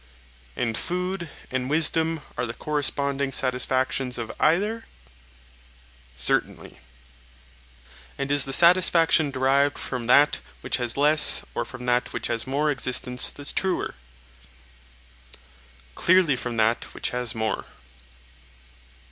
And 0.55 0.75
food 0.79 1.29
and 1.51 1.69
wisdom 1.69 2.21
are 2.35 2.47
the 2.47 2.55
corresponding 2.55 3.31
satisfactions 3.31 4.17
of 4.17 4.31
either? 4.39 4.85
Certainly. 6.17 6.79
And 8.17 8.31
is 8.31 8.45
the 8.45 8.51
satisfaction 8.51 9.29
derived 9.29 9.77
from 9.77 10.07
that 10.07 10.39
which 10.61 10.77
has 10.77 10.97
less 10.97 11.43
or 11.53 11.65
from 11.65 11.85
that 11.85 12.13
which 12.13 12.29
has 12.33 12.47
more 12.47 12.71
existence 12.71 13.27
the 13.27 13.45
truer? 13.45 13.93
Clearly, 15.93 16.35
from 16.35 16.57
that 16.57 16.95
which 16.95 17.11
has 17.11 17.35
more. 17.35 17.65